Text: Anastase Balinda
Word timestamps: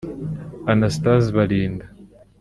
Anastase 0.71 1.29
Balinda 1.35 1.85